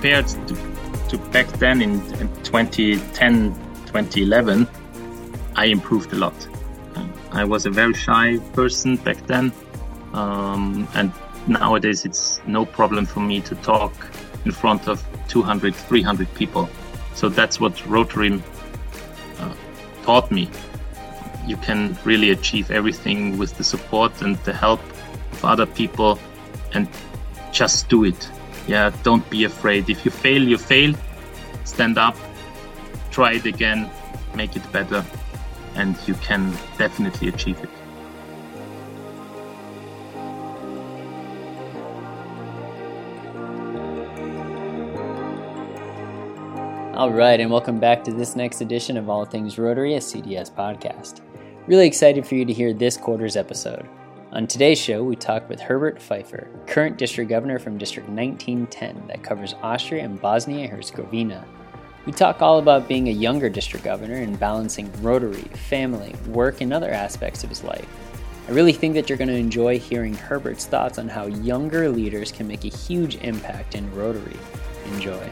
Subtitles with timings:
[0.00, 0.56] compared to,
[1.10, 3.54] to back then in, in 2010,
[3.84, 4.66] 2011,
[5.56, 6.48] I improved a lot.
[7.32, 9.52] I was a very shy person back then,
[10.14, 11.12] um, and
[11.46, 13.92] nowadays it's no problem for me to talk
[14.46, 16.70] in front of 200, 300 people.
[17.14, 18.42] So that's what Rotary
[19.38, 19.54] uh,
[20.02, 20.48] taught me.
[21.46, 24.80] You can really achieve everything with the support and the help
[25.32, 26.18] of other people
[26.72, 26.88] and
[27.52, 28.30] just do it.
[28.70, 29.90] Yeah, don't be afraid.
[29.90, 30.94] If you fail, you fail.
[31.64, 32.16] Stand up,
[33.10, 33.90] try it again,
[34.36, 35.04] make it better
[35.74, 37.68] and you can definitely achieve it.
[46.94, 50.48] All right, and welcome back to this next edition of All Things Rotary, a CDS
[50.48, 51.22] podcast.
[51.66, 53.88] Really excited for you to hear this quarter's episode.
[54.32, 59.24] On today's show, we talk with Herbert Pfeiffer, current district governor from District 1910 that
[59.24, 61.44] covers Austria and Bosnia Herzegovina.
[62.06, 66.72] We talk all about being a younger district governor and balancing Rotary, family, work, and
[66.72, 67.88] other aspects of his life.
[68.46, 72.30] I really think that you're going to enjoy hearing Herbert's thoughts on how younger leaders
[72.30, 74.36] can make a huge impact in Rotary.
[74.94, 75.28] Enjoy.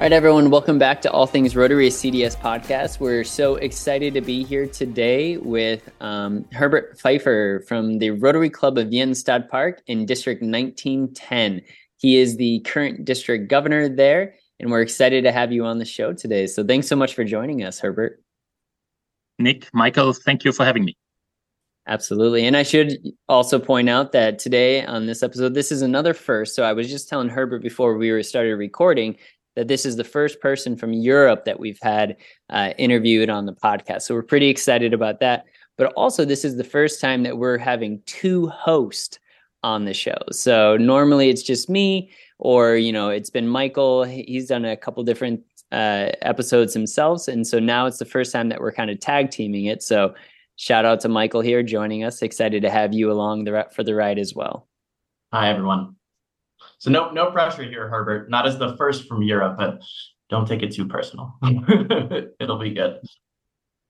[0.00, 3.00] All right, everyone, welcome back to All Things Rotary CDS podcast.
[3.00, 8.78] We're so excited to be here today with um, Herbert Pfeiffer from the Rotary Club
[8.78, 11.60] of Wien Stadtpark in District 1910.
[11.98, 15.84] He is the current district governor there, and we're excited to have you on the
[15.84, 16.46] show today.
[16.46, 18.22] So thanks so much for joining us, Herbert.
[19.38, 20.96] Nick, Michael, thank you for having me.
[21.86, 22.46] Absolutely.
[22.46, 22.96] And I should
[23.28, 26.54] also point out that today on this episode, this is another first.
[26.54, 29.16] So I was just telling Herbert before we were started recording
[29.56, 32.16] that this is the first person from Europe that we've had
[32.50, 34.02] uh, interviewed on the podcast.
[34.02, 35.44] So we're pretty excited about that.
[35.76, 39.18] But also, this is the first time that we're having two hosts
[39.62, 40.16] on the show.
[40.30, 44.04] So normally it's just me, or you know, it's been Michael.
[44.04, 45.40] He's done a couple different
[45.72, 49.30] uh, episodes himself, and so now it's the first time that we're kind of tag
[49.30, 49.82] teaming it.
[49.82, 50.14] So
[50.56, 52.22] shout out to Michael here joining us.
[52.22, 54.66] Excited to have you along the for the ride as well.
[55.32, 55.99] Hi everyone.
[56.80, 58.30] So no no pressure here, Herbert.
[58.30, 59.82] Not as the first from Europe, but
[60.30, 61.36] don't take it too personal.
[62.40, 63.00] It'll be good.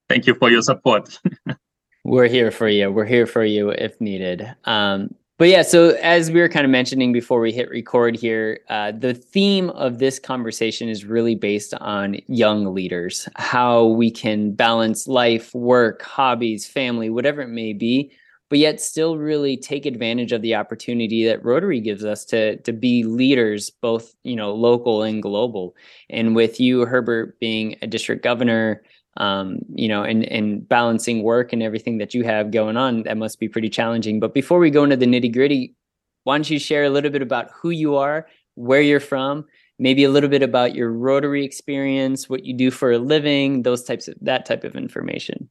[0.08, 1.20] Thank you for your support.
[2.04, 2.90] We're here for you.
[2.90, 4.44] We're here for you if needed.
[4.64, 8.60] Um, but yeah, so as we were kind of mentioning before we hit record here,
[8.68, 14.52] uh, the theme of this conversation is really based on young leaders, how we can
[14.52, 18.12] balance life, work, hobbies, family, whatever it may be,
[18.50, 22.72] but yet still really take advantage of the opportunity that Rotary gives us to to
[22.72, 25.74] be leaders, both you know local and global.
[26.10, 28.82] And with you, Herbert, being a district governor,
[29.16, 33.16] um, you know, and and balancing work and everything that you have going on, that
[33.16, 34.20] must be pretty challenging.
[34.20, 35.76] But before we go into the nitty gritty,
[36.24, 39.46] why don't you share a little bit about who you are, where you're from,
[39.78, 43.84] maybe a little bit about your Rotary experience, what you do for a living, those
[43.84, 45.48] types of that type of information.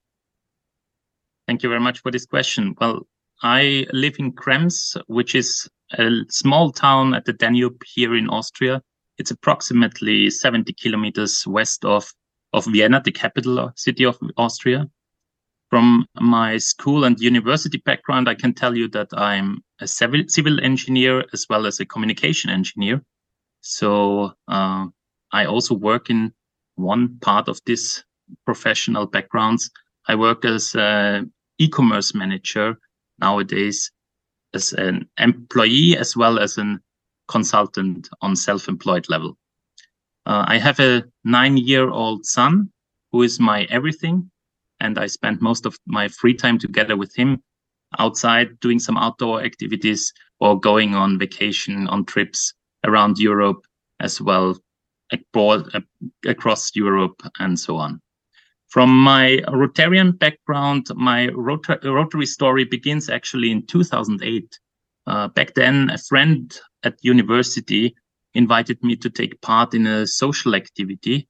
[1.50, 2.76] Thank you very much for this question.
[2.80, 3.08] Well,
[3.42, 5.68] I live in Krems, which is
[5.98, 8.84] a small town at the Danube here in Austria.
[9.18, 12.14] It's approximately 70 kilometers west of,
[12.54, 14.86] of Vienna, the capital city of Austria.
[15.72, 20.64] From my school and university background, I can tell you that I'm a civil, civil
[20.64, 23.02] engineer as well as a communication engineer.
[23.62, 24.86] So uh,
[25.32, 26.32] I also work in
[26.76, 28.04] one part of this
[28.46, 29.72] professional backgrounds.
[30.08, 31.26] I work as a
[31.60, 32.78] e-commerce manager
[33.20, 33.92] nowadays
[34.54, 36.80] as an employee as well as a
[37.28, 39.38] consultant on self-employed level.
[40.26, 42.72] Uh, I have a nine-year-old son
[43.12, 44.30] who is my everything,
[44.80, 47.42] and I spend most of my free time together with him
[47.98, 52.54] outside doing some outdoor activities or going on vacation on trips
[52.86, 53.66] around Europe
[54.00, 54.58] as well,
[55.12, 55.70] abroad,
[56.26, 58.00] across Europe and so on.
[58.70, 64.60] From my Rotarian background, my Rota- Rotary story begins actually in 2008.
[65.08, 67.96] Uh, back then, a friend at university
[68.36, 71.28] invited me to take part in a social activity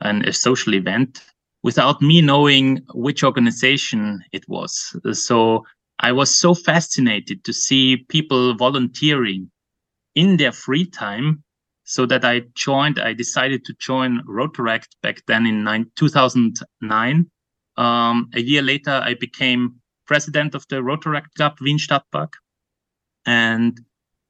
[0.00, 1.22] and a social event
[1.62, 4.96] without me knowing which organization it was.
[5.12, 5.64] So
[5.98, 9.50] I was so fascinated to see people volunteering
[10.14, 11.42] in their free time
[11.86, 17.30] so that I joined, I decided to join Rotaract back then in nine, 2009.
[17.76, 22.32] Um, a year later, I became president of the Rotaract Club Wien Stadtpark.
[23.24, 23.80] And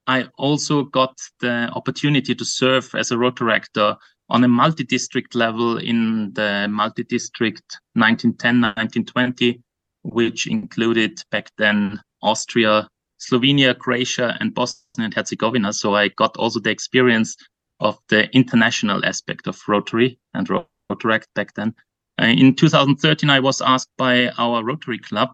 [0.07, 3.97] I also got the opportunity to serve as a Rotaractor
[4.29, 9.63] on a multi-district level in the multi-district 1910-1920,
[10.03, 12.87] which included back then Austria,
[13.19, 15.73] Slovenia, Croatia, and Bosnia and Herzegovina.
[15.73, 17.37] So I got also the experience
[17.81, 20.49] of the international aspect of Rotary and
[20.91, 21.75] Rotaract back then.
[22.21, 25.31] Uh, in 2013, I was asked by our Rotary Club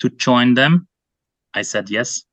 [0.00, 0.86] to join them.
[1.54, 2.24] I said yes,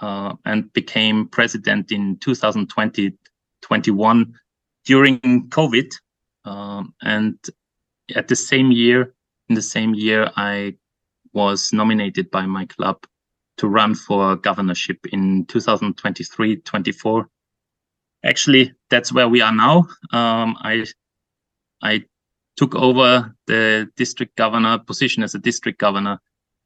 [0.00, 3.16] uh, and became president in 2020
[3.62, 4.34] 21
[4.84, 5.92] during COVID.
[6.44, 7.38] Um, and
[8.14, 9.14] at the same year,
[9.48, 10.76] in the same year, I
[11.32, 13.04] was nominated by my club
[13.60, 17.28] to run for governorship in 2023 24.
[18.24, 19.86] Actually, that's where we are now.
[20.12, 20.86] Um, I
[21.82, 22.04] I
[22.56, 26.20] took over the district governor position as a district governor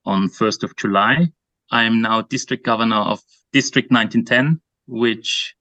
[0.05, 1.33] on 1st of July.
[1.71, 3.21] I am now district governor of
[3.53, 5.55] District 1910, which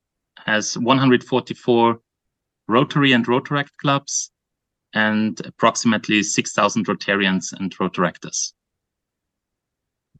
[0.45, 1.99] has 144
[2.67, 4.31] Rotary and Rotaract clubs
[4.93, 8.53] and approximately 6,000 Rotarians and Rotaractors.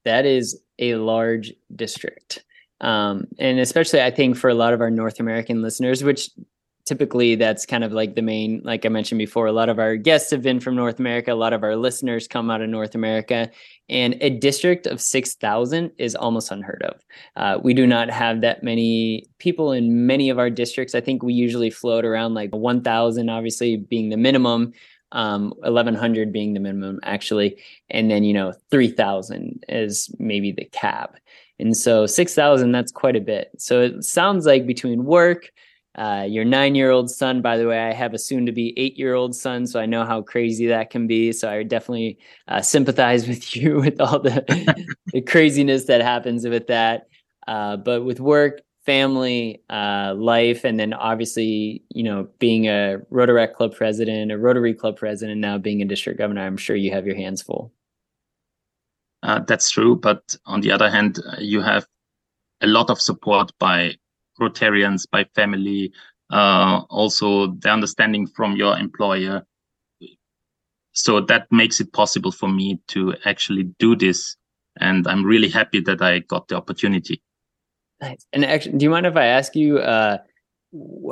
[0.05, 2.43] That is a large district.
[2.81, 6.29] Um, and especially, I think, for a lot of our North American listeners, which
[6.85, 9.95] typically that's kind of like the main like i mentioned before a lot of our
[9.95, 12.93] guests have been from north america a lot of our listeners come out of north
[12.93, 13.49] america
[13.89, 17.01] and a district of 6000 is almost unheard of.
[17.35, 20.95] Uh, we do not have that many people in many of our districts.
[20.95, 24.71] I think we usually float around like 1000 obviously being the minimum
[25.13, 27.57] um, 1100 being the minimum actually
[27.89, 31.15] and then you know 3000 is maybe the cap
[31.59, 35.51] and so 6000 that's quite a bit so it sounds like between work
[35.95, 38.73] uh, your nine year old son, by the way, I have a soon to be
[38.77, 41.31] eight year old son, so I know how crazy that can be.
[41.31, 42.17] So I definitely
[42.47, 44.43] uh, sympathize with you with all the,
[45.13, 47.07] the craziness that happens with that.
[47.47, 53.53] Uh, but with work, family, uh, life, and then obviously, you know, being a Rotaract
[53.53, 57.05] Club president, a Rotary Club president, now being a district governor, I'm sure you have
[57.05, 57.71] your hands full.
[59.23, 59.95] Uh, that's true.
[59.95, 61.87] But on the other hand, uh, you have
[62.61, 63.95] a lot of support by
[64.39, 65.93] Rotarians, by family,
[66.31, 69.43] uh, also the understanding from your employer.
[70.91, 74.35] So that makes it possible for me to actually do this.
[74.79, 77.21] And I'm really happy that I got the opportunity.
[78.03, 78.25] Nice.
[78.33, 80.17] And actually, do you mind if I ask you, uh,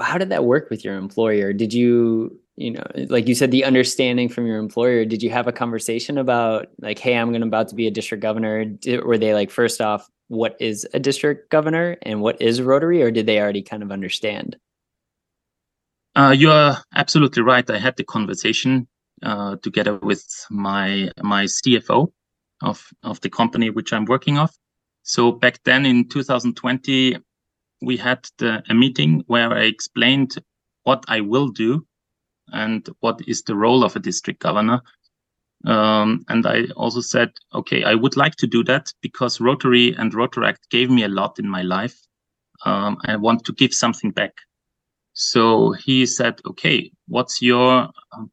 [0.02, 1.54] how did that work with your employer?
[1.54, 5.48] Did you, you know, like you said, the understanding from your employer, did you have
[5.48, 8.66] a conversation about like, hey, I'm going about to be a district governor?
[8.66, 13.02] Did, were they like, first off, what is a district governor and what is Rotary,
[13.02, 14.58] or did they already kind of understand?
[16.16, 17.70] Uh, you are absolutely right.
[17.70, 18.88] I had the conversation
[19.24, 22.12] uh, together with my my CFO
[22.62, 24.52] of of the company which I'm working of.
[25.04, 27.18] So back then in 2020,
[27.82, 30.36] we had the, a meeting where I explained
[30.84, 31.86] what I will do
[32.54, 34.82] and what is the role of a district governor
[35.66, 40.12] um, and I also said, okay, I would like to do that because Rotary and
[40.14, 41.96] Rotaract gave me a lot in my life.
[42.66, 44.34] Um, I want to give something back.
[45.14, 48.32] So he said, okay, what's your um,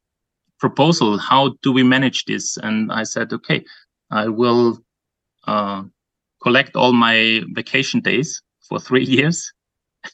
[0.59, 1.17] proposal?
[1.17, 2.57] How do we manage this?
[2.57, 3.63] And I said, okay,
[4.11, 4.79] I will
[5.45, 5.83] uh,
[6.41, 9.51] collect all my vacation days for three years.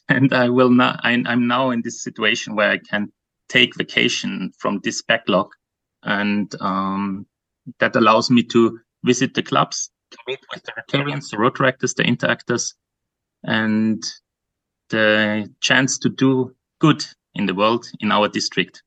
[0.08, 3.12] And I will not, I, I'm now in this situation where I can
[3.48, 5.48] take vacation from this backlog
[6.02, 7.26] and um,
[7.78, 12.04] that allows me to visit the clubs, to meet with the Rotarians, the Rotaractors, the
[12.04, 12.74] Interactors,
[13.44, 14.02] and
[14.90, 17.04] the chance to do good
[17.34, 18.82] in the world in our district.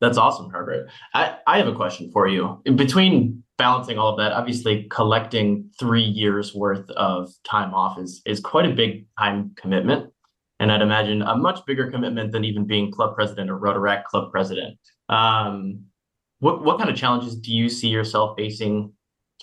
[0.00, 0.88] That's awesome, Herbert.
[1.14, 2.60] I, I have a question for you.
[2.74, 8.40] Between balancing all of that, obviously collecting three years worth of time off is is
[8.40, 10.10] quite a big time commitment.
[10.58, 14.32] And I'd imagine a much bigger commitment than even being club president or Rotaract club
[14.32, 14.76] president.
[15.08, 15.84] Um,
[16.40, 18.92] what what kind of challenges do you see yourself facing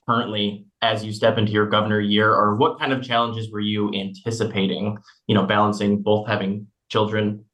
[0.06, 3.90] currently as you step into your governor year, or what kind of challenges were you
[3.94, 4.98] anticipating?
[5.28, 7.46] You know, balancing both having children,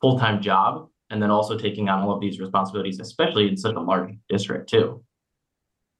[0.00, 3.76] full time job, and then also taking on all of these responsibilities, especially in such
[3.76, 5.04] a large district too.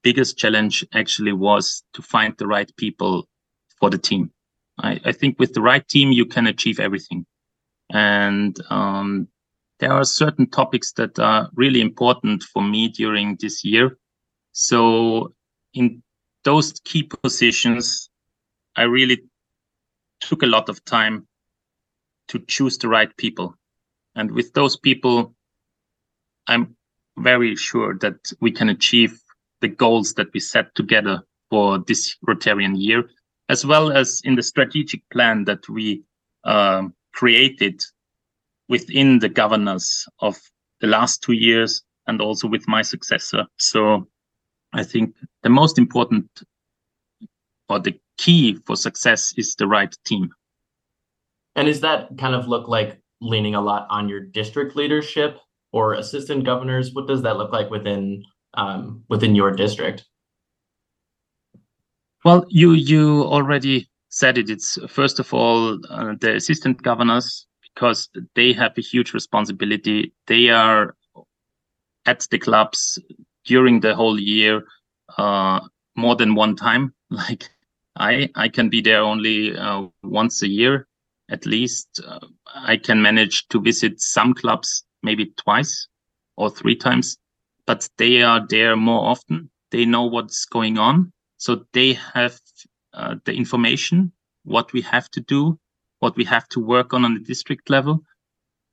[0.03, 3.29] Biggest challenge actually was to find the right people
[3.81, 4.31] for the team.
[4.79, 7.27] I, I think with the right team, you can achieve everything.
[7.91, 9.29] And um,
[9.81, 13.99] there are certain topics that are really important for me during this year.
[14.53, 15.35] So
[15.75, 16.03] in
[16.45, 18.11] those key positions,
[18.77, 19.23] I really
[20.21, 21.27] took a lot of time
[22.29, 23.55] to choose the right people.
[24.15, 25.35] And with those people,
[26.47, 26.77] I'm
[27.17, 29.21] very sure that we can achieve
[29.61, 33.09] the goals that we set together for this Rotarian year,
[33.49, 36.03] as well as in the strategic plan that we
[36.45, 37.83] um, created
[38.69, 40.37] within the governors of
[40.81, 43.47] the last two years and also with my successor.
[43.59, 44.07] So
[44.73, 46.27] I think the most important
[47.69, 50.31] or the key for success is the right team.
[51.55, 55.39] And does that kind of look like leaning a lot on your district leadership
[55.73, 56.95] or assistant governors?
[56.95, 58.23] What does that look like within
[58.55, 60.05] um, within your district?
[62.25, 64.51] Well, you you already said it.
[64.51, 70.13] It's first of all uh, the assistant governors because they have a huge responsibility.
[70.27, 70.97] They are
[72.07, 72.99] at the clubs
[73.45, 74.65] during the whole year
[75.17, 75.61] uh,
[75.97, 76.95] more than one time.
[77.11, 77.49] Like
[77.97, 80.87] I, I can be there only uh, once a year
[81.31, 82.01] at least.
[82.07, 82.21] Uh,
[82.55, 85.89] I can manage to visit some clubs maybe twice
[86.37, 87.19] or three times,
[87.69, 89.51] but they are there more often.
[89.73, 92.41] They know what's going on, so they have
[92.95, 94.11] uh, the information,
[94.45, 95.59] what we have to do,
[96.01, 98.01] what we have to work on on the district level.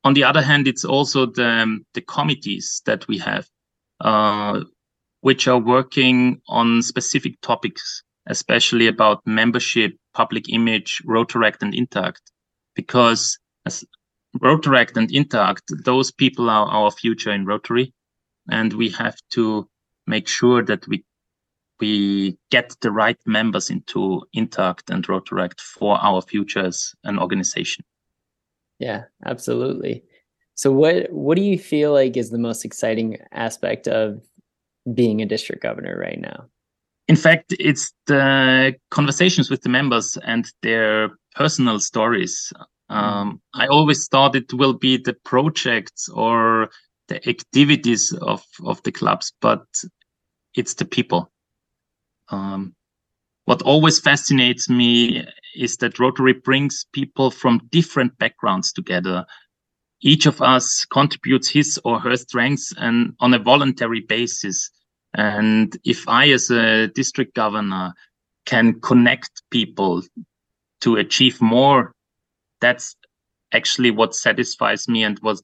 [0.05, 3.45] On the other hand, it's also the um, the committees that we have.
[3.99, 4.63] Uh,
[5.21, 12.21] which are working on specific topics, especially about membership, public image, Rotaract and Interact,
[12.75, 13.83] because as
[14.37, 17.91] Rotaract and Interact, those people are our future in Rotary,
[18.49, 19.67] and we have to
[20.07, 21.03] make sure that we
[21.79, 27.83] we get the right members into Interact and Rotaract for our future as an organization.
[28.79, 30.03] Yeah, absolutely.
[30.55, 34.21] So what what do you feel like is the most exciting aspect of
[34.93, 36.45] being a district governor right now?
[37.07, 42.51] In fact, it's the conversations with the members and their personal stories.
[42.89, 42.95] Mm.
[42.95, 46.69] Um, I always thought it will be the projects or
[47.07, 49.65] the activities of, of the clubs, but
[50.55, 51.31] it's the people.
[52.29, 52.73] Um,
[53.45, 59.25] what always fascinates me is that Rotary brings people from different backgrounds together.
[60.01, 64.71] Each of us contributes his or her strengths and on a voluntary basis.
[65.13, 67.93] And if I, as a district governor,
[68.45, 70.03] can connect people
[70.81, 71.93] to achieve more,
[72.61, 72.95] that's
[73.53, 75.39] actually what satisfies me and what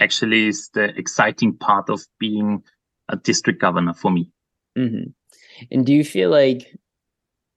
[0.00, 2.62] actually is the exciting part of being
[3.08, 4.30] a district governor for me.
[4.76, 5.10] Mm-hmm.
[5.70, 6.76] And do you feel like,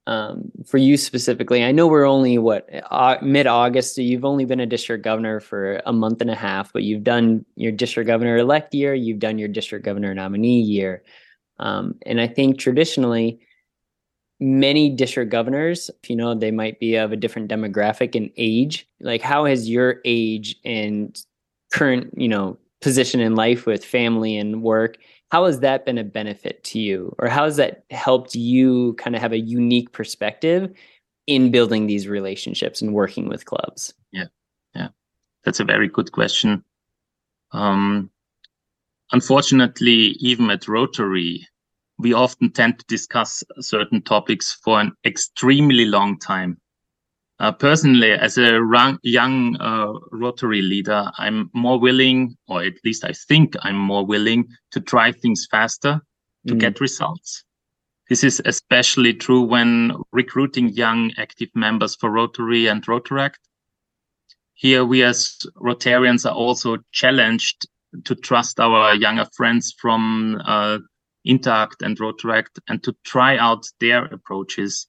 [0.08, 4.46] um, for you specifically, I know we're only what uh, mid August, so you've only
[4.46, 8.08] been a district governor for a month and a half, but you've done your district
[8.08, 11.04] governor elect year, you've done your district governor nominee year.
[11.60, 13.40] Um, and I think traditionally,
[14.40, 18.88] many district governors, you know, they might be of a different demographic and age.
[19.00, 21.16] Like, how has your age and
[21.72, 24.98] current, you know, position in life with family and work,
[25.32, 27.16] how has that been a benefit to you?
[27.20, 30.74] Or how has that helped you kind of have a unique perspective
[31.28, 33.94] in building these relationships and working with clubs?
[34.12, 34.26] Yeah.
[34.76, 34.90] Yeah.
[35.46, 36.64] That's a very good question.
[37.54, 38.10] Um,
[39.12, 41.48] unfortunately, even at Rotary,
[41.98, 46.58] we often tend to discuss certain topics for an extremely long time.
[47.42, 48.62] Uh, personally, as a
[49.02, 54.48] young uh, Rotary leader, I'm more willing, or at least I think I'm more willing
[54.70, 56.00] to try things faster
[56.46, 56.60] to mm.
[56.60, 57.44] get results.
[58.10, 63.40] This is especially true when recruiting young active members for Rotary and Rotaract.
[64.54, 67.68] Here we as Rotarians are also challenged
[68.06, 70.78] to trust our younger friends from uh,
[71.26, 74.86] Interact and Rotaract and to try out their approaches.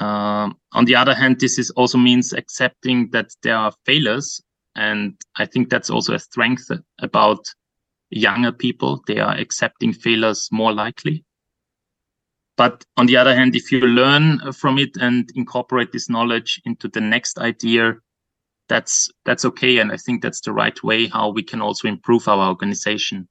[0.00, 4.40] Um, on the other hand, this is also means accepting that there are failures.
[4.74, 6.70] And I think that's also a strength
[7.00, 7.44] about
[8.10, 9.02] younger people.
[9.06, 11.24] They are accepting failures more likely.
[12.56, 16.88] But on the other hand, if you learn from it and incorporate this knowledge into
[16.88, 17.94] the next idea,
[18.68, 19.78] that's that's okay.
[19.78, 23.28] And I think that's the right way how we can also improve our organization.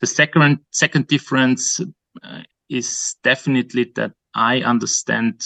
[0.00, 1.80] The second second difference
[2.22, 5.44] uh, is definitely that I understand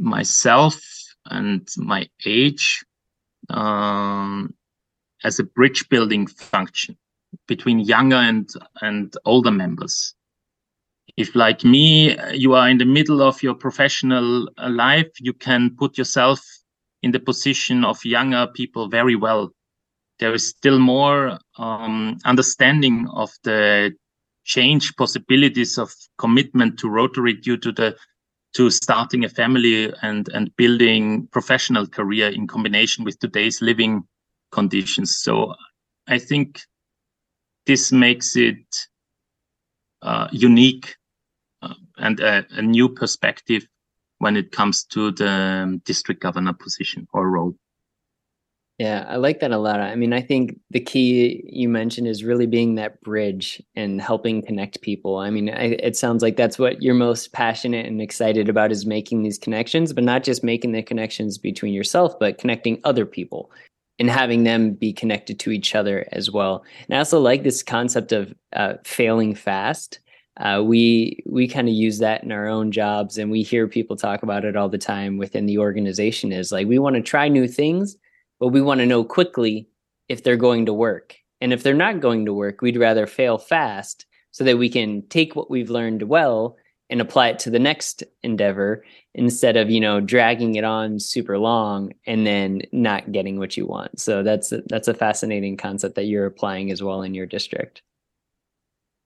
[0.00, 0.80] myself
[1.26, 2.84] and my age
[3.50, 4.54] um,
[5.22, 6.96] as a bridge building function
[7.46, 10.14] between younger and and older members.
[11.16, 15.76] If, like me, you are in the middle of your professional uh, life, you can
[15.76, 16.40] put yourself
[17.02, 19.52] in the position of younger people very well
[20.20, 23.92] there is still more um, understanding of the
[24.44, 27.96] change possibilities of commitment to Rotary due to the
[28.52, 34.02] to starting a family and and building professional career in combination with today's living
[34.50, 35.16] conditions.
[35.18, 35.54] So
[36.06, 36.60] I think
[37.66, 38.88] this makes it
[40.02, 40.96] uh, unique
[41.62, 43.66] uh, and a, a, new perspective
[44.18, 47.54] when it comes to the district governor position or role.
[48.80, 49.78] Yeah, I like that a lot.
[49.78, 54.40] I mean, I think the key you mentioned is really being that bridge and helping
[54.40, 55.18] connect people.
[55.18, 58.86] I mean, I, it sounds like that's what you're most passionate and excited about is
[58.86, 63.50] making these connections, but not just making the connections between yourself, but connecting other people
[63.98, 66.64] and having them be connected to each other as well.
[66.88, 70.00] And I also like this concept of uh, failing fast.
[70.38, 73.94] Uh, we we kind of use that in our own jobs, and we hear people
[73.94, 76.32] talk about it all the time within the organization.
[76.32, 77.98] Is like we want to try new things
[78.40, 79.68] but we want to know quickly
[80.08, 81.16] if they're going to work.
[81.40, 85.02] And if they're not going to work, we'd rather fail fast so that we can
[85.08, 86.56] take what we've learned well
[86.88, 91.38] and apply it to the next endeavor instead of, you know, dragging it on super
[91.38, 94.00] long and then not getting what you want.
[94.00, 97.82] So that's a, that's a fascinating concept that you're applying as well in your district.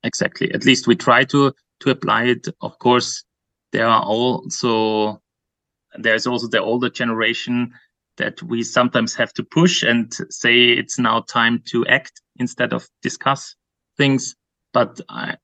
[0.02, 0.52] Exactly.
[0.52, 2.48] At least we try to to apply it.
[2.60, 3.24] Of course,
[3.72, 5.20] there are also
[5.98, 7.72] there's also the older generation
[8.16, 12.88] that we sometimes have to push and say it's now time to act instead of
[13.02, 13.54] discuss
[13.96, 14.34] things.
[14.72, 15.36] But I,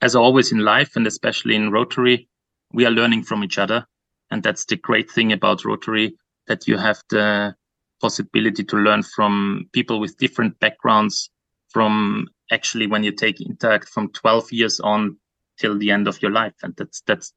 [0.00, 2.28] as always in life, and especially in Rotary,
[2.72, 3.86] we are learning from each other.
[4.30, 6.16] And that's the great thing about Rotary
[6.46, 7.54] that you have the
[8.00, 11.30] possibility to learn from people with different backgrounds
[11.68, 15.16] from actually when you take interact from 12 years on
[15.58, 16.54] till the end of your life.
[16.62, 17.32] And that's, that's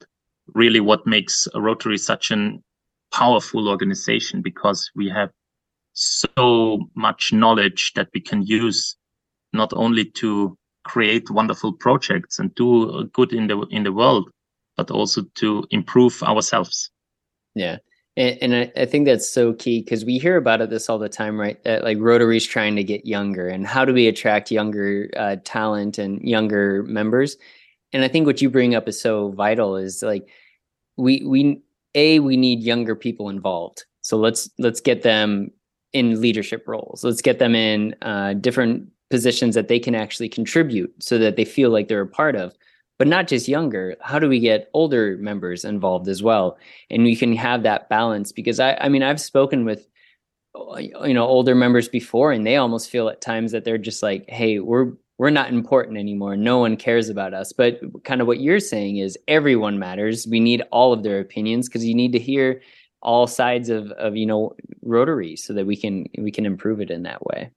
[0.54, 2.64] really what makes Rotary such an
[3.14, 5.30] powerful organization because we have
[5.94, 8.96] so much knowledge that we can use
[9.54, 14.30] not only to create wonderful projects and do good in the in the world
[14.78, 16.92] but also to improve ourselves.
[17.56, 17.78] Yeah.
[18.16, 21.00] And, and I, I, think that's so key because we hear about it this all
[21.00, 21.62] the time right?
[21.64, 25.98] That like rotary's trying to get younger and how do we attract younger uh, talent
[25.98, 27.38] and younger members?
[27.94, 30.28] And i think what you bring up is so vital is like
[30.98, 31.62] we we
[31.96, 33.86] a we need younger people involved.
[34.02, 35.52] So let's let's get them
[35.94, 37.04] in leadership roles.
[37.04, 41.46] Let's get them in uh, different positions that they can actually contribute so that they
[41.46, 42.54] feel like they're a part of
[42.98, 43.96] but not just younger.
[44.02, 46.58] How do we get older members involved as well?
[46.90, 49.88] And we can have that balance because i i mean i've spoken with
[50.80, 54.26] you know older members before and they almost feel at times that they're just like
[54.28, 56.38] hey we're we're not important anymore.
[56.38, 57.52] No one cares about us.
[57.52, 60.28] But kind of what you're saying is everyone matters.
[60.28, 62.62] We need all of their opinions because you need to hear
[63.02, 66.92] all sides of of you know Rotary so that we can we can improve it
[66.92, 67.52] in that way.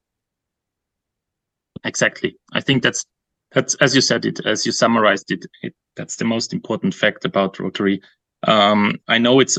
[1.84, 2.36] Exactly.
[2.52, 3.04] I think that's
[3.52, 7.24] that's as you said it as you summarized it, it that's the most important fact
[7.24, 8.00] about Rotary.
[8.44, 9.58] Um, I know it's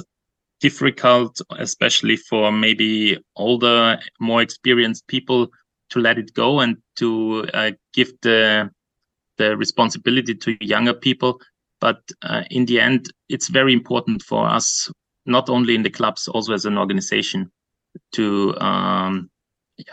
[0.60, 5.50] difficult, especially for maybe older, more experienced people
[5.92, 8.70] to let it go and to uh, give the
[9.38, 11.40] the responsibility to younger people.
[11.80, 14.92] But uh, in the end, it's very important for us,
[15.26, 17.52] not only in the clubs, also as an organization,
[18.14, 19.30] to um,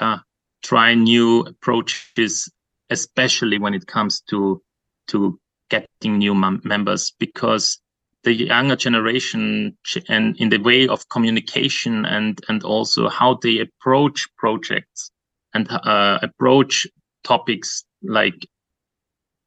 [0.01, 0.19] yeah
[0.63, 2.51] try new approaches,
[2.91, 4.63] especially when it comes to
[5.09, 5.39] to
[5.71, 7.81] getting new mem- members, because
[8.25, 9.77] the younger generation
[10.09, 15.11] and in the way of communication and and also how they approach projects
[15.55, 16.87] and uh, approach
[17.25, 18.47] topics like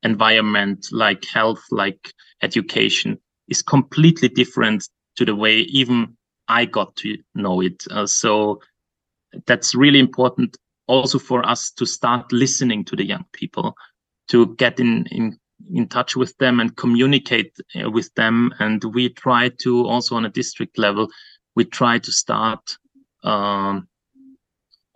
[0.04, 7.18] environment, like health, like education is completely different to the way even I got to
[7.36, 7.84] know it.
[7.90, 8.62] Uh, so
[9.46, 13.76] that's really important also for us to start listening to the young people,
[14.28, 15.38] to get in, in,
[15.74, 18.54] in touch with them and communicate uh, with them.
[18.60, 21.08] And we try to also on a district level,
[21.56, 22.78] we try to start
[23.24, 23.88] um,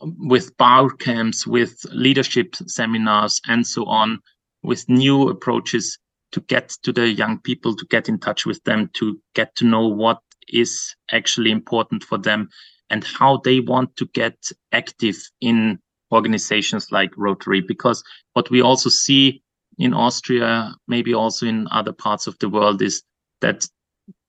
[0.02, 4.20] with bar camps, with leadership seminars, and so on,
[4.64, 5.98] with new approaches
[6.32, 9.66] to get to the young people, to get in touch with them, to get to
[9.66, 12.50] know what is actually important for them
[12.90, 14.36] and how they want to get
[14.72, 15.80] active in
[16.12, 17.62] organizations like Rotary.
[17.62, 18.04] Because
[18.34, 19.42] what we also see
[19.78, 23.02] in Austria, maybe also in other parts of the world, is
[23.42, 23.66] that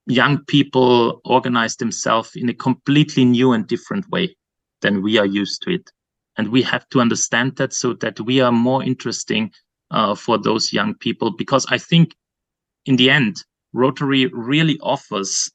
[0.06, 4.34] young people organize themselves in a completely new and different way
[4.82, 5.90] than we are used to it.
[6.36, 9.52] And we have to understand that so that we are more interesting
[9.90, 11.30] uh, for those young people.
[11.30, 12.14] Because I think
[12.84, 15.50] in the end, Rotary really offers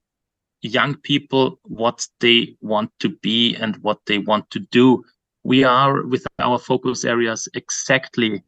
[0.61, 5.03] young people what they want to be and what they want to do.
[5.43, 8.43] We are with our focus areas exactly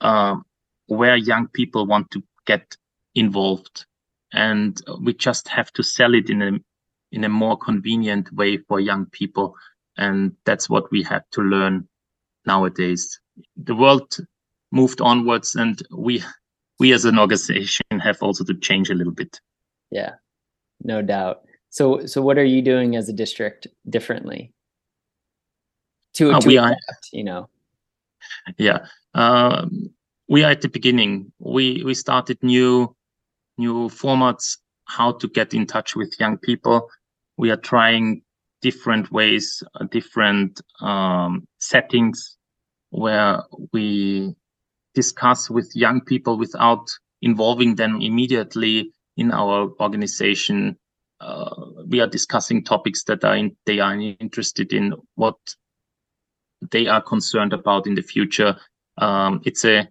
[0.00, 0.36] uh,
[0.86, 2.76] where young people want to get
[3.14, 3.86] involved.
[4.32, 6.58] And we just have to sell it in a
[7.10, 9.54] in a more convenient way for young people
[9.98, 11.88] and that's what we have to learn
[12.46, 13.20] nowadays.
[13.56, 14.16] The world
[14.72, 16.22] moved onwards, and we
[16.78, 19.40] we as an organization have also to change a little bit.
[19.90, 20.14] Yeah,
[20.82, 21.42] no doubt.
[21.70, 24.52] So so what are you doing as a district differently?
[26.18, 27.48] to, uh, to we adapt, are, you know?
[28.56, 28.86] Yeah.
[29.14, 29.90] Um,
[30.28, 31.32] we are at the beginning.
[31.38, 32.94] We we started new
[33.56, 36.90] new formats, how to get in touch with young people.
[37.36, 38.22] We are trying
[38.60, 42.36] different ways, uh, different um, settings
[42.90, 43.42] where
[43.72, 44.34] we
[44.94, 46.86] discuss with young people without
[47.22, 50.76] involving them immediately in our organization.
[51.20, 51.50] Uh,
[51.86, 55.36] we are discussing topics that are in, they are interested in, what
[56.70, 58.56] they are concerned about in the future.
[58.96, 59.88] Um, it's a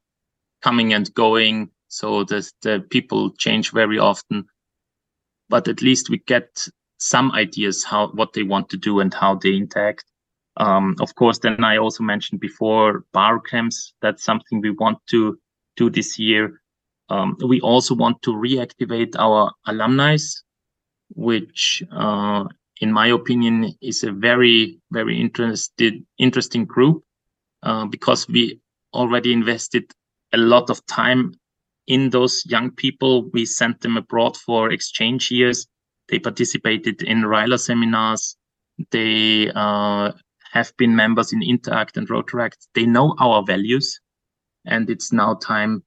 [0.62, 4.46] coming and going, so the the people change very often.
[5.50, 6.68] But at least we get
[6.98, 10.06] some ideas how what they want to do and how they interact.
[10.58, 13.94] Um, of course, then I also mentioned before bar camps.
[14.02, 15.40] That's something we want to
[15.76, 16.62] do this year.
[17.10, 20.18] Um, we also want to reactivate our alumni,
[21.16, 22.46] which, uh,
[22.82, 27.04] in my opinion, is a very, very interested, interesting group
[27.64, 28.60] uh, because we
[28.94, 29.86] already invested
[30.34, 31.34] a lot of time
[31.86, 33.30] in those young people.
[33.32, 35.68] We sent them abroad for exchange years.
[36.10, 38.38] They participated in RYLA seminars.
[38.92, 40.14] They uh,
[40.52, 42.68] have been members in Interact and Rotaract.
[42.76, 44.00] They know our values,
[44.66, 45.84] and it's now time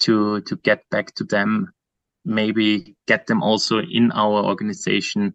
[0.00, 1.72] to to get back to them.
[2.24, 5.34] Maybe get them also in our organization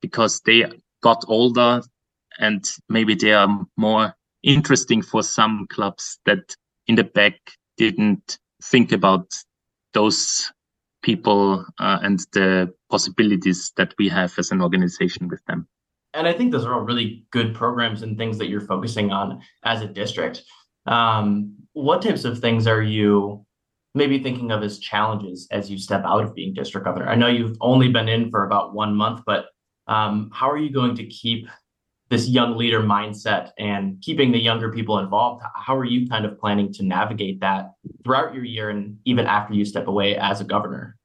[0.00, 0.64] because they
[1.02, 1.82] got older
[2.38, 7.38] and maybe they are more interesting for some clubs that in the back
[7.76, 9.32] didn't think about
[9.94, 10.52] those
[11.02, 15.66] people uh, and the possibilities that we have as an organization with them.
[16.14, 19.40] And I think those are all really good programs and things that you're focusing on
[19.64, 20.42] as a district.
[20.86, 23.44] Um, what types of things are you
[23.94, 27.08] maybe thinking of as challenges as you step out of being district governor?
[27.08, 29.46] I know you've only been in for about one month, but
[29.88, 31.48] um, how are you going to keep
[32.08, 36.38] this young leader mindset and keeping the younger people involved how are you kind of
[36.38, 37.72] planning to navigate that
[38.04, 40.95] throughout your year and even after you step away as a governor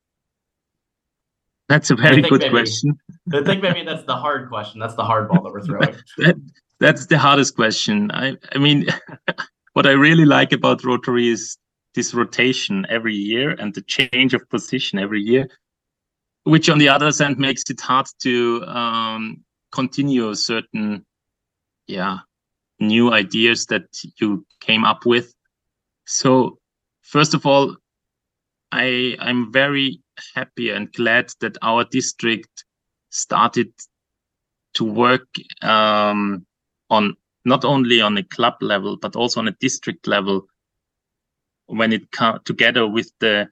[1.71, 2.99] that's a very good maybe, question.
[3.33, 4.79] i think maybe that's the hard question.
[4.79, 5.95] That's the hard ball that we're throwing.
[6.17, 6.35] That,
[6.79, 8.11] that's the hardest question.
[8.11, 8.87] I i mean
[9.73, 11.57] what i really like about rotary is
[11.95, 15.47] this rotation every year and the change of position every year
[16.43, 21.05] which on the other hand makes it hard to um, continue certain
[21.87, 22.19] yeah
[22.79, 23.85] new ideas that
[24.19, 25.31] you came up with.
[26.07, 26.57] So
[27.11, 27.75] first of all
[28.71, 30.00] i i'm very
[30.35, 32.65] happy and glad that our district
[33.09, 33.71] started
[34.73, 35.27] to work
[35.61, 36.45] um,
[36.89, 40.45] on not only on a club level but also on a district level
[41.65, 43.47] when it comes together with the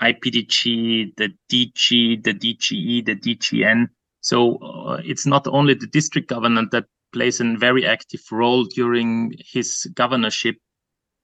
[0.00, 3.88] IPDG, the DG, the DGE, the DGN,
[4.20, 9.34] so uh, it's not only the district governor that plays a very active role during
[9.38, 10.56] his governorship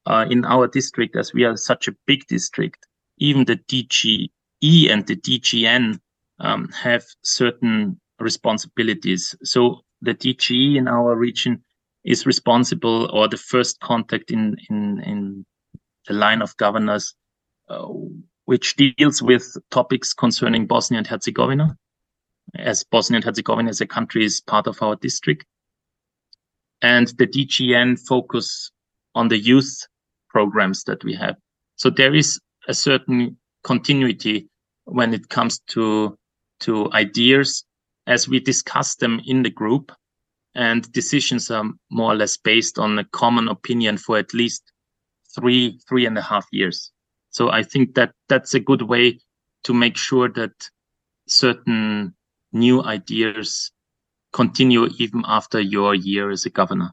[0.07, 2.87] uh, in our district, as we are such a big district.
[3.18, 3.57] Even the
[4.64, 5.98] DGE and the DGN
[6.40, 9.35] um, have certain responsibilities.
[9.42, 11.62] So the DGE in our region
[12.05, 15.46] is responsible or the first contact in in in
[16.07, 17.14] the line of governors,
[17.68, 17.88] uh,
[18.44, 21.77] which deals with topics concerning Bosnia and Herzegovina
[22.57, 25.46] as Bosnia and Herzegovina as a country is part of our district.
[26.83, 28.70] And the DGN focus
[29.14, 29.87] on the youth
[30.29, 31.37] programs that we have.
[31.77, 34.48] So there is a certain continuity
[34.85, 36.16] when it comes to,
[36.61, 37.64] to ideas
[38.07, 39.92] as we discuss them in the group
[40.55, 44.62] and decisions are more or less based on a common opinion for at least
[45.35, 46.92] three, three and a half years.
[47.31, 49.18] So I think that that's a good way
[49.64, 50.53] to make sure that
[51.27, 52.14] certain
[52.53, 53.73] new ideas
[54.33, 56.92] continue even after your year as a governor.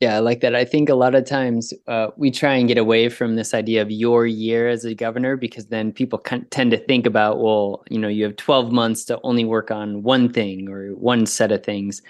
[0.00, 0.54] Yeah, I like that.
[0.54, 3.82] I think a lot of times uh, we try and get away from this idea
[3.82, 7.98] of your year as a governor because then people tend to think about, well, you
[7.98, 11.64] know, you have 12 months to only work on one thing or one set of
[11.64, 12.00] things.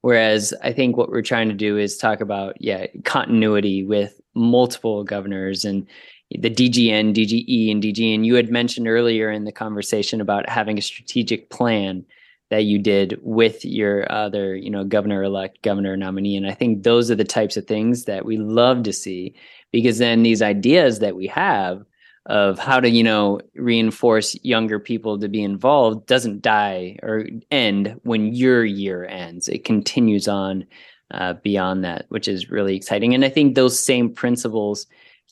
[0.00, 5.04] Whereas I think what we're trying to do is talk about, yeah, continuity with multiple
[5.04, 5.86] governors and
[6.30, 8.24] the DGN, DGE, and DGN.
[8.24, 12.04] You had mentioned earlier in the conversation about having a strategic plan
[12.50, 16.36] that you did with your other, you know, governor elect, governor nominee.
[16.36, 19.34] And I think those are the types of things that we love to see
[19.72, 21.84] because then these ideas that we have
[22.26, 27.98] of how to, you know, reinforce younger people to be involved doesn't die or end
[28.02, 29.48] when your year ends.
[29.48, 30.66] It continues on
[31.12, 33.14] uh, beyond that, which is really exciting.
[33.14, 34.86] And I think those same principles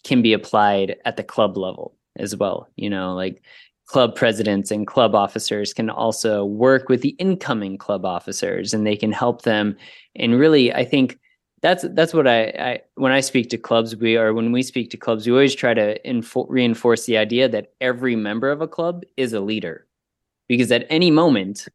[0.05, 2.69] can be applied at the club level as well.
[2.77, 3.43] You know, like
[3.87, 8.97] club presidents and club officers can also work with the incoming club officers and they
[8.97, 9.77] can help them.
[10.17, 11.19] And really i think
[11.63, 14.91] that's that's what I, I when i speak to clubs we are when we speak
[14.91, 18.69] to clubs we always try to info, reinforce the idea that every member of a
[18.69, 19.87] club is a leader.
[20.47, 21.67] Because at any moment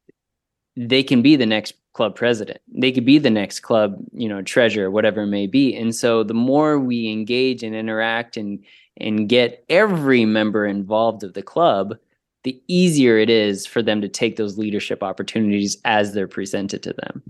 [0.75, 2.61] they can be the next club president.
[2.73, 5.75] They could be the next club you know treasurer whatever it may be.
[5.75, 8.63] And so the more we engage and interact and
[8.95, 11.97] and get every member involved of the club
[12.45, 16.93] the easier it is for them to take those leadership opportunities as they're presented to
[16.93, 17.21] them.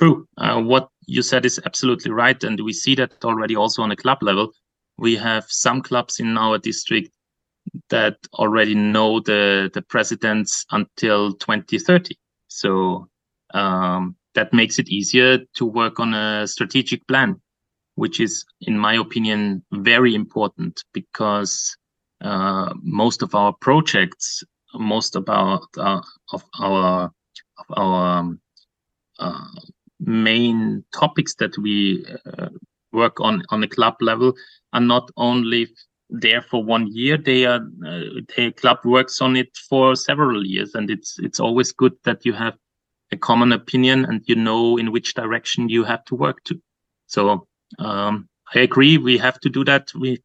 [0.00, 0.26] True.
[0.38, 3.96] Uh, what you said is absolutely right and we see that already also on a
[4.04, 4.54] club level.
[4.96, 7.10] We have some clubs in our district
[7.90, 12.16] that already know the the presidents until 2030
[12.52, 13.08] so
[13.54, 17.40] um, that makes it easier to work on a strategic plan,
[17.96, 21.76] which is, in my opinion, very important because
[22.22, 24.42] uh, most of our projects,
[24.74, 26.00] most about uh,
[26.32, 27.10] of our
[27.58, 28.40] of our um,
[29.18, 29.46] uh,
[30.00, 32.04] main topics that we
[32.38, 32.48] uh,
[32.92, 34.32] work on on the club level
[34.72, 35.68] are not only
[36.12, 37.16] there for one year.
[37.16, 41.72] They are uh, the club works on it for several years and it's it's always
[41.72, 42.56] good that you have
[43.10, 46.60] a common opinion and you know in which direction you have to work to.
[47.06, 47.46] So
[47.78, 49.92] um, i agree we have to do that.
[49.94, 50.22] We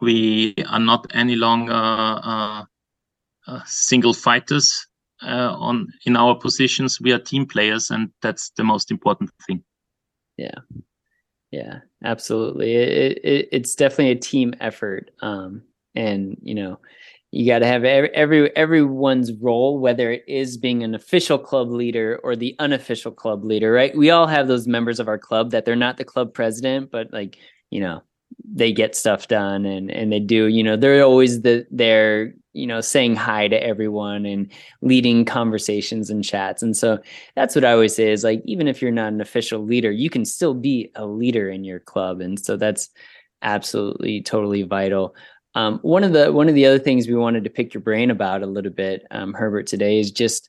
[0.00, 2.64] we are not any longer uh,
[3.46, 4.86] uh, single fighters
[5.22, 7.00] uh, on in our positions.
[7.00, 9.64] We are team players and that's the most important thing.
[10.36, 10.60] Yeah
[11.52, 12.74] yeah, absolutely.
[12.74, 15.10] It, it, it's definitely a team effort.
[15.20, 15.62] Um,
[15.94, 16.80] and you know,
[17.30, 21.70] you got to have every, every everyone's role, whether it is being an official club
[21.70, 23.96] leader or the unofficial club leader, right?
[23.96, 27.12] We all have those members of our club that they're not the club president, but
[27.12, 27.36] like
[27.70, 28.02] you know,
[28.44, 30.46] they get stuff done and and they do.
[30.46, 34.50] You know, they're always the they're you know saying hi to everyone and
[34.82, 36.98] leading conversations and chats and so
[37.34, 40.10] that's what i always say is like even if you're not an official leader you
[40.10, 42.90] can still be a leader in your club and so that's
[43.42, 45.14] absolutely totally vital
[45.54, 48.10] um, one of the one of the other things we wanted to pick your brain
[48.10, 50.48] about a little bit um, herbert today is just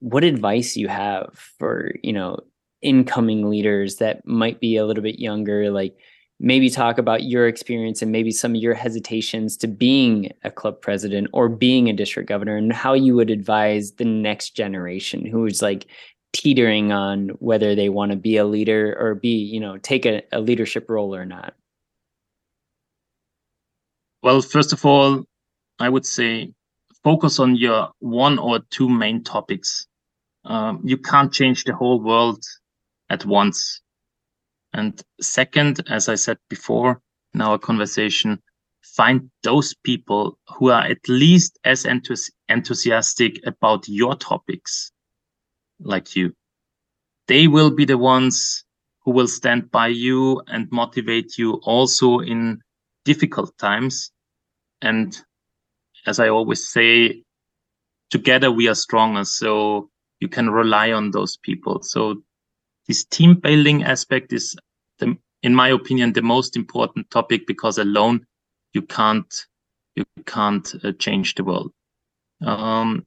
[0.00, 2.38] what advice you have for you know
[2.82, 5.96] incoming leaders that might be a little bit younger like
[6.40, 10.80] maybe talk about your experience and maybe some of your hesitations to being a club
[10.80, 15.62] president or being a district governor and how you would advise the next generation who's
[15.62, 15.86] like
[16.32, 20.22] teetering on whether they want to be a leader or be you know take a,
[20.32, 21.54] a leadership role or not?
[24.22, 25.24] Well first of all
[25.78, 26.52] i would say
[27.04, 29.86] focus on your one or two main topics.
[30.44, 32.42] Um, you can't change the whole world
[33.10, 33.80] at once
[34.74, 37.00] and second, as I said before
[37.32, 38.42] in our conversation,
[38.82, 41.86] find those people who are at least as
[42.48, 44.90] enthusiastic about your topics
[45.78, 46.34] like you.
[47.28, 48.64] They will be the ones
[49.04, 52.60] who will stand by you and motivate you also in
[53.04, 54.10] difficult times.
[54.82, 55.16] And
[56.06, 57.22] as I always say,
[58.10, 59.24] together we are stronger.
[59.24, 59.88] So
[60.20, 61.80] you can rely on those people.
[61.82, 62.22] So
[62.86, 64.56] this team building aspect is
[64.98, 68.26] the, in my opinion the most important topic because alone
[68.72, 69.46] you can't
[69.94, 71.72] you can't uh, change the world.
[72.44, 73.06] Um,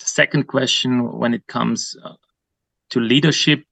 [0.00, 2.14] the second question when it comes uh,
[2.90, 3.64] to leadership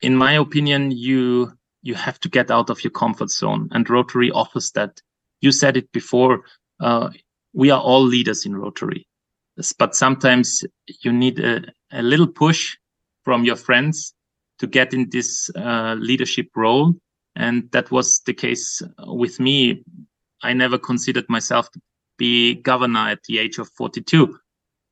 [0.00, 3.68] in my opinion you you have to get out of your comfort zone.
[3.72, 5.02] And rotary offers that.
[5.40, 6.44] You said it before
[6.80, 7.10] uh,
[7.52, 9.06] we are all leaders in rotary.
[9.78, 10.64] But sometimes
[11.00, 12.76] you need a, a little push
[13.24, 14.14] from your friends
[14.58, 16.94] to get in this uh, leadership role.
[17.34, 19.82] And that was the case with me.
[20.42, 21.80] I never considered myself to
[22.18, 24.38] be governor at the age of 42.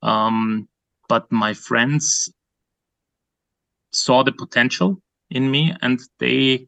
[0.03, 0.69] Um,
[1.09, 2.33] but my friends
[3.93, 6.67] saw the potential in me and they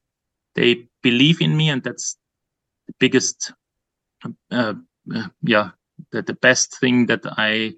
[0.54, 2.16] they believe in me and that's
[2.86, 3.52] the biggest
[4.50, 4.74] uh,
[5.14, 5.70] uh, yeah
[6.10, 7.72] the, the best thing that i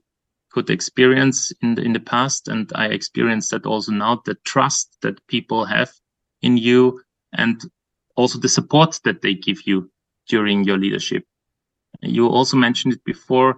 [0.54, 4.96] could experience in the, in the past and i experience that also now the trust
[5.02, 5.90] that people have
[6.42, 7.60] in you and
[8.16, 9.90] also the support that they give you
[10.28, 11.24] during your leadership.
[12.02, 13.56] You also mentioned it before.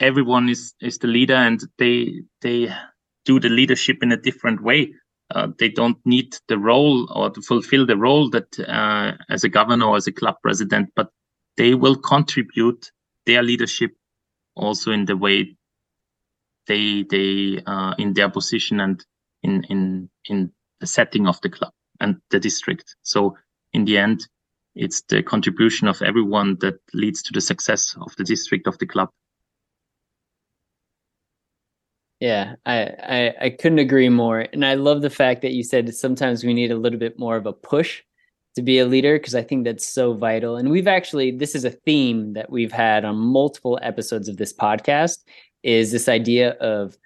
[0.00, 2.72] Everyone is is the leader and they they
[3.24, 4.94] do the leadership in a different way.
[5.34, 9.48] Uh, they don't need the role or to fulfill the role that uh, as a
[9.48, 11.10] governor or as a club president but
[11.58, 12.90] they will contribute
[13.26, 13.90] their leadership
[14.56, 15.54] also in the way
[16.68, 19.04] they they uh, in their position and
[19.42, 22.94] in in in the setting of the club and the district.
[23.02, 23.36] So
[23.72, 24.28] in the end,
[24.74, 28.86] it's the contribution of everyone that leads to the success of the district of the
[28.86, 29.10] club.
[32.20, 34.40] Yeah, I, I, I couldn't agree more.
[34.52, 37.36] And I love the fact that you said sometimes we need a little bit more
[37.36, 38.02] of a push
[38.56, 40.56] to be a leader because I think that's so vital.
[40.56, 44.52] And we've actually this is a theme that we've had on multiple episodes of this
[44.52, 45.18] podcast
[45.68, 46.96] is this idea of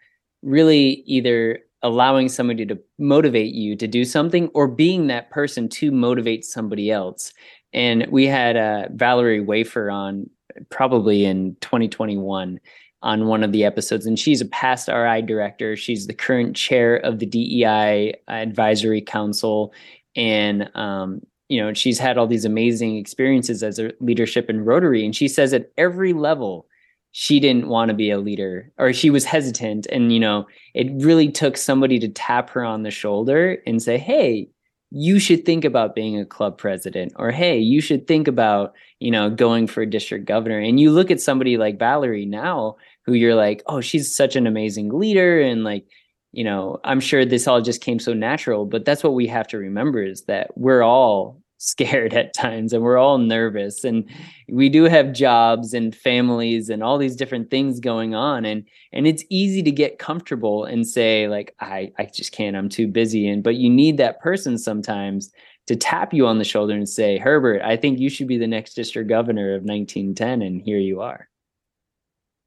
[0.43, 5.91] really either allowing somebody to motivate you to do something or being that person to
[5.91, 7.33] motivate somebody else.
[7.73, 10.31] And we had uh, Valarie Wafer on
[10.71, 12.61] probably in 2021
[13.03, 15.75] on one of the episodes, and she's a past RI director.
[15.75, 19.75] She's the current chair of the DEI Advisory Council,
[20.15, 25.05] and um, you know she's had all these amazing experiences as a leadership in Rotary.
[25.05, 26.69] And she says at every level,
[27.13, 30.89] she didn't want to be a leader, or she was hesitant, and you know it
[31.05, 34.49] really took somebody to tap her on the shoulder and say, "Hey,
[34.95, 39.11] you should think about being a club president or hey you should think about you
[39.11, 40.59] know going for a district governor.
[40.59, 44.47] And you look at somebody like valarie now who you're like oh she's such an
[44.47, 45.87] amazing leader and like
[46.33, 49.49] you know i'm sure this all just came so natural but that's what we have
[49.49, 54.05] to remember is that we're all scared at times and we're all nervous and
[54.49, 59.07] we do have jobs and families and all these different things going on and and
[59.07, 63.29] it's easy to get comfortable and say like I I just can't I'm too busy
[63.29, 65.31] and but you need that person sometimes
[65.69, 68.49] to tap you on the shoulder and say Herbert I think you should be the
[68.49, 71.29] next district governor of 1910 and here you are.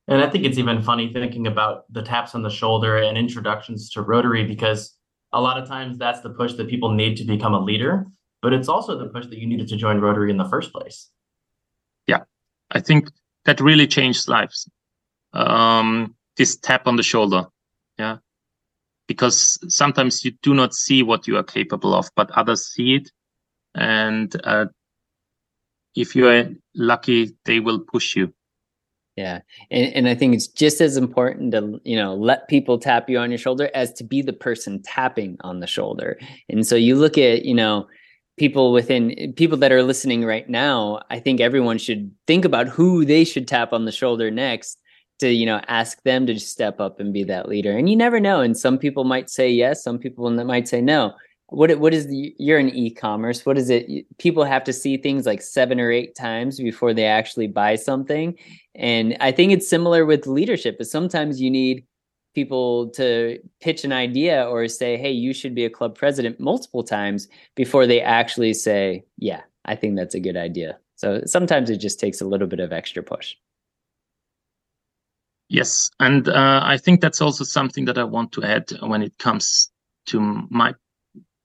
[0.08, 3.90] And I think it's even funny thinking about the taps on the shoulder and introductions
[3.92, 4.94] to Rotary because
[5.32, 8.06] a lot of times that's the push that people need to become a leader
[8.46, 11.10] but it's also the push that you needed to join Rotary in the first place.
[12.06, 12.26] Yeah,
[12.70, 13.10] I think
[13.46, 14.70] that really changed lives.
[15.34, 17.48] Um, this tap on the shoulder,
[17.98, 18.18] yeah,
[19.08, 23.10] because sometimes you do not see what you are capable of, but others see it,
[23.74, 24.68] and uh,
[25.96, 28.32] if you are lucky, they will push you.
[29.16, 29.40] Yeah.
[29.72, 33.18] And and I think it's just as important to, you know, let people tap you
[33.18, 36.20] on your shoulder as to be the person tapping on the shoulder.
[36.48, 37.88] And so you look at, you know,
[38.38, 43.06] people within people that are listening right now i think everyone should think about who
[43.06, 44.78] they should tap on the shoulder next
[45.20, 47.78] to you know ask them to step up and be that leader.
[47.78, 48.42] And you never know.
[48.42, 51.14] And some people might say yes some people might say no.
[51.48, 53.46] What what is the you're in e-commerce.
[53.46, 53.88] What is it?
[54.18, 58.36] People have to see things like seven or eight times before they actually buy something.
[58.76, 61.86] And i think it's similar with leadership but sometimes you need
[62.36, 66.84] people to pitch an idea or say, hey, you should be a club president multiple
[66.84, 70.78] times before they actually say, yeah, I think that's a good idea.
[70.96, 73.36] So sometimes it just takes a little bit of extra push.
[75.50, 75.90] Yes.
[76.00, 79.72] And uh, I think that's also something that I want to add when it comes
[80.08, 80.20] to
[80.50, 80.74] my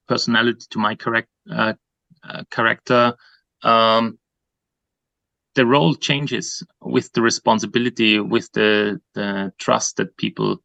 [0.09, 1.75] personality, to my correct uh,
[2.25, 3.15] uh, character.
[3.63, 4.19] Um,
[5.55, 10.63] the role changes with the responsibility, with the, the trust that people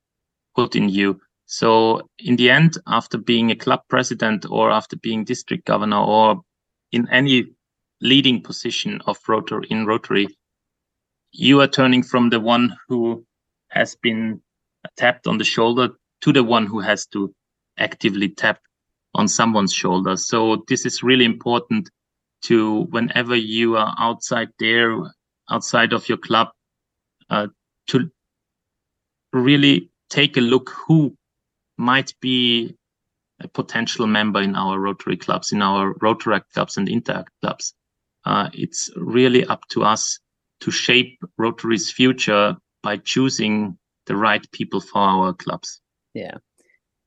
[0.56, 1.20] put in you.
[1.46, 6.42] So in the end, after being a club president or after being district governor or
[6.92, 7.46] in any
[8.02, 10.28] leading position of Rotary in Rotary,
[11.32, 13.26] you are turning from the one who
[13.70, 14.42] has been
[14.98, 15.90] tapped on the shoulder
[16.22, 17.34] to the one who has to
[17.78, 18.60] actively tap
[19.14, 20.16] on someone's shoulder.
[20.16, 21.90] So this is really important
[22.44, 24.98] to whenever you are outside there,
[25.50, 26.50] outside of your club,
[27.30, 27.48] uh,
[27.88, 28.10] to
[29.34, 31.14] really take a look who
[31.78, 32.74] might be
[33.42, 37.74] a potential member in our Rotary clubs, in our Rotaract clubs and Interact clubs.
[38.26, 40.20] Uh, it's really up to us
[40.62, 45.82] to shape Rotary's future by choosing the right people for our clubs.
[46.14, 46.38] Yeah.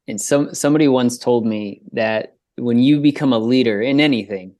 [0.06, 4.54] And some somebody once told me that when you become a leader in anything,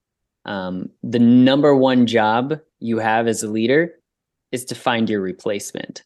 [0.47, 3.93] um, the number one job you have as a leader
[4.53, 6.03] is to find your replacement.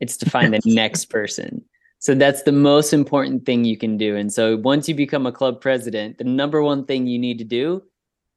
[0.00, 1.64] It's to find the next person.
[1.98, 4.16] So that's the most important thing you can do.
[4.16, 7.44] And so once you become a club president, the number one thing you need to
[7.44, 7.82] do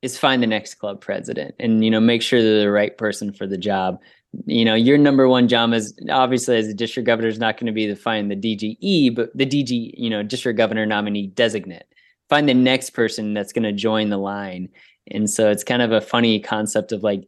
[0.01, 3.34] is find the next club president and you know make sure they're the right person
[3.34, 3.99] for the job.
[4.45, 7.66] You know, your number one job is obviously as a district governor is not going
[7.66, 11.86] to be to find the DGE, but the DG, you know, district governor nominee designate.
[12.30, 14.70] Find the next person that's going to join the line.
[15.10, 17.28] And so it's kind of a funny concept of like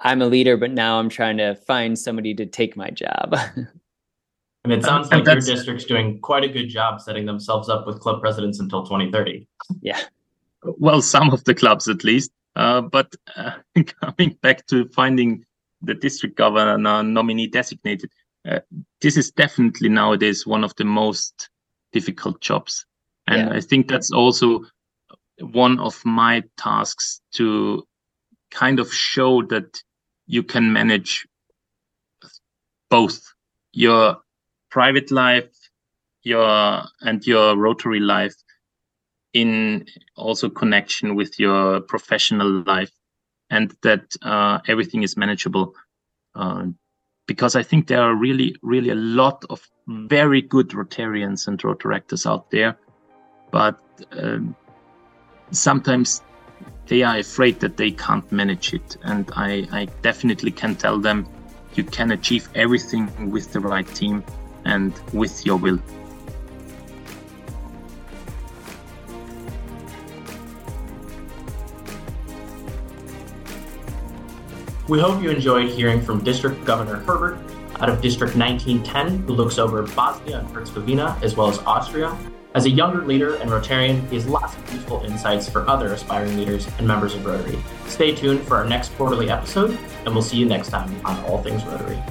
[0.00, 3.34] I'm a leader, but now I'm trying to find somebody to take my job.
[4.64, 8.00] and it sounds like your district's doing quite a good job setting themselves up with
[8.00, 9.46] club presidents until 2030.
[9.82, 10.00] Yeah.
[10.62, 12.30] Well, some of the clubs at least.
[12.54, 13.52] Uh, but uh,
[14.00, 15.44] coming back to finding
[15.82, 18.10] the district governor nominee designated,
[18.48, 18.60] uh,
[19.00, 21.50] this is definitely nowadays one of the most
[21.92, 22.86] difficult jobs.
[23.26, 23.56] And yeah.
[23.56, 24.64] I think that's also
[25.40, 27.86] one of my tasks to
[28.50, 29.82] kind of show that
[30.28, 31.26] you can manage
[32.90, 33.20] both
[33.72, 34.18] your
[34.70, 35.50] private life
[36.22, 38.36] your and your rotary life
[39.32, 42.92] in also connection with your professional life
[43.50, 45.74] and that uh, everything is manageable.
[46.34, 46.66] Uh,
[47.28, 52.26] because i think there are really really a lot of very good rotarians and rotaractors
[52.28, 52.76] out there
[53.52, 53.78] but
[54.12, 54.56] um,
[55.52, 56.22] sometimes
[56.86, 61.28] they are afraid that they can't manage it and I, I definitely can tell them
[61.74, 64.24] you can achieve everything with the right team
[64.64, 65.80] and with your will
[74.88, 77.38] We hope you enjoyed hearing from District Governor Herbert
[77.78, 82.16] out of District 1910, who looks over Bosnia and Herzegovina as well as Austria.
[82.54, 86.36] As a younger leader and Rotarian, he has lots of useful insights for other aspiring
[86.38, 87.58] leaders and members of Rotary.
[87.86, 91.42] Stay tuned for our next quarterly episode, and we'll see you next time on All
[91.42, 92.02] Things Rotary.